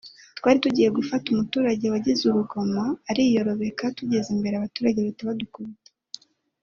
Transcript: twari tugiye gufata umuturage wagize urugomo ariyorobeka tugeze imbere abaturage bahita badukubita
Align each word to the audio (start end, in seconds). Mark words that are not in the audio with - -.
twari 0.37 0.57
tugiye 0.65 0.89
gufata 0.97 1.25
umuturage 1.29 1.85
wagize 1.93 2.21
urugomo 2.25 2.83
ariyorobeka 3.09 3.83
tugeze 3.97 4.27
imbere 4.35 4.53
abaturage 4.55 4.97
bahita 5.01 5.29
badukubita 5.29 5.89